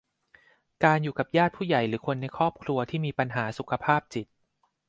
[0.83, 4.27] การอยู่กับญาติผู้ใหญ่หรือคนในครอบครัวที่มีปัญหาสุขภาพจิต